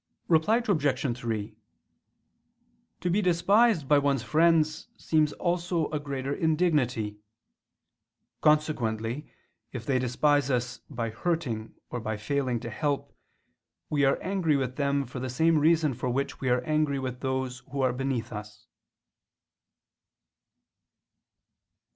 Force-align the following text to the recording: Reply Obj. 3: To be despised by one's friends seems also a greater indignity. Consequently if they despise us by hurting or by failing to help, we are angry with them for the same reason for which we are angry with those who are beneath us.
Reply 0.27 0.57
Obj. 0.67 1.15
3: 1.17 1.55
To 3.01 3.09
be 3.11 3.21
despised 3.21 3.87
by 3.87 3.99
one's 3.99 4.23
friends 4.23 4.87
seems 4.97 5.31
also 5.33 5.91
a 5.91 5.99
greater 5.99 6.33
indignity. 6.33 7.19
Consequently 8.41 9.31
if 9.71 9.85
they 9.85 9.99
despise 9.99 10.49
us 10.49 10.79
by 10.89 11.11
hurting 11.11 11.75
or 11.91 11.99
by 11.99 12.17
failing 12.17 12.59
to 12.61 12.71
help, 12.71 13.15
we 13.91 14.03
are 14.03 14.17
angry 14.23 14.55
with 14.55 14.75
them 14.75 15.05
for 15.05 15.19
the 15.19 15.29
same 15.29 15.59
reason 15.59 15.93
for 15.93 16.09
which 16.09 16.41
we 16.41 16.49
are 16.49 16.61
angry 16.61 16.97
with 16.97 17.19
those 17.19 17.59
who 17.71 17.81
are 17.81 17.93
beneath 17.93 18.31
us. 18.33 18.65